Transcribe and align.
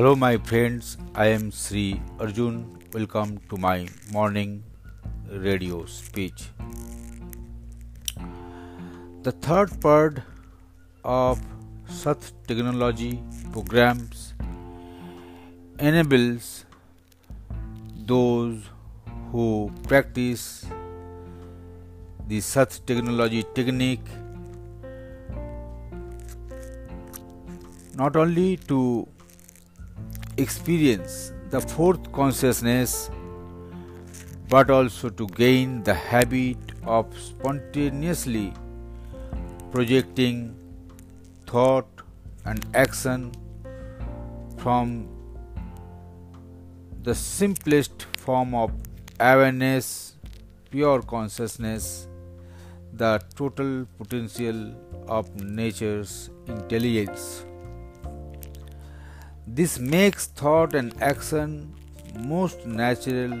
Hello, 0.00 0.16
my 0.16 0.38
friends. 0.38 0.96
I 1.14 1.26
am 1.26 1.50
Sri 1.50 2.00
Arjun. 2.18 2.54
Welcome 2.94 3.32
to 3.50 3.58
my 3.58 3.86
morning 4.10 4.64
radio 5.30 5.84
speech. 5.84 6.44
The 9.24 9.32
third 9.32 9.78
part 9.82 10.22
of 11.04 11.42
Sath 11.86 12.32
technology 12.46 13.22
programs 13.52 14.32
enables 15.78 16.64
those 18.06 18.70
who 19.30 19.70
practice 19.86 20.64
the 22.26 22.40
Sath 22.40 22.86
technology 22.86 23.44
technique 23.54 24.08
not 27.94 28.16
only 28.16 28.56
to 28.56 29.06
experience 30.42 31.32
the 31.50 31.60
fourth 31.60 32.10
consciousness 32.12 33.10
but 34.48 34.70
also 34.70 35.08
to 35.08 35.26
gain 35.28 35.82
the 35.84 35.94
habit 35.94 36.58
of 36.84 37.06
spontaneously 37.18 38.52
projecting 39.70 40.54
thought 41.46 41.86
and 42.44 42.66
action 42.74 43.32
from 44.56 45.08
the 47.02 47.14
simplest 47.14 48.06
form 48.18 48.54
of 48.54 48.70
awareness, 49.18 50.16
pure 50.70 51.02
consciousness, 51.02 52.08
the 52.92 53.20
total 53.34 53.86
potential 53.98 54.74
of 55.08 55.34
nature's 55.36 56.30
intelligence. 56.46 57.44
This 59.52 59.80
makes 59.80 60.26
thought 60.26 60.76
and 60.76 60.94
action 61.02 61.74
most 62.16 62.66
natural 62.66 63.32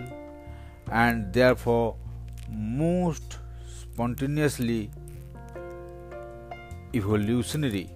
and 0.90 1.32
therefore 1.32 1.94
most 2.48 3.38
spontaneously 3.68 4.90
evolutionary. 6.92 7.90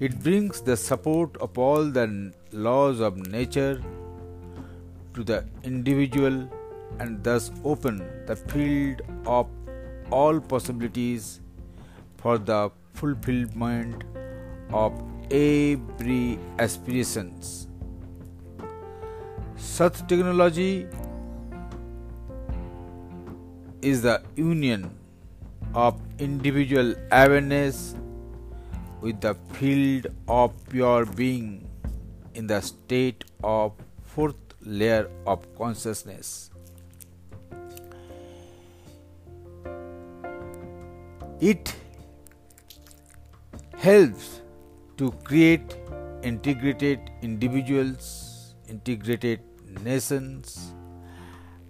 It 0.00 0.18
brings 0.22 0.62
the 0.62 0.78
support 0.78 1.36
of 1.42 1.58
all 1.58 1.84
the 1.84 2.32
laws 2.52 3.00
of 3.00 3.18
nature 3.18 3.82
to 5.12 5.24
the 5.24 5.44
individual 5.62 6.48
and 7.00 7.22
thus 7.22 7.50
open 7.64 7.98
the 8.24 8.36
field 8.36 9.02
of 9.26 9.46
all 10.10 10.40
possibilities 10.40 11.40
for 12.16 12.38
the 12.38 12.70
fulfillment 12.94 14.04
of 14.70 14.94
every 15.30 16.38
aspirations. 16.58 17.68
Such 19.56 20.06
technology 20.06 20.86
is 23.82 24.02
the 24.02 24.22
union 24.36 24.90
of 25.74 26.00
individual 26.18 26.94
awareness 27.12 27.94
with 29.00 29.20
the 29.20 29.34
field 29.52 30.06
of 30.28 30.52
pure 30.68 31.04
being 31.04 31.68
in 32.34 32.46
the 32.46 32.60
state 32.60 33.24
of 33.44 33.72
fourth 34.02 34.36
layer 34.62 35.10
of 35.26 35.46
consciousness. 35.56 36.50
It 41.40 41.74
helps 43.76 44.40
to 44.96 45.10
create 45.24 45.76
integrated 46.22 47.10
individuals, 47.22 48.54
integrated 48.68 49.40
nations, 49.82 50.72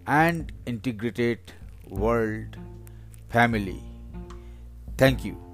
and 0.07 0.53
integrated 0.67 1.53
world 1.89 2.57
family. 3.29 3.83
Thank 4.97 5.25
you. 5.25 5.46